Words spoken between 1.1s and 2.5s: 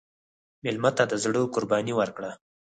د زړه قرباني ورکړه.